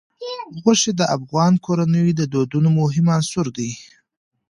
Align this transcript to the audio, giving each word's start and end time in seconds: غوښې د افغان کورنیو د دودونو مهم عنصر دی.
غوښې 0.61 0.91
د 0.95 1.01
افغان 1.15 1.53
کورنیو 1.65 2.17
د 2.19 2.21
دودونو 2.33 2.69
مهم 2.79 3.05
عنصر 3.15 3.45
دی. 3.57 3.71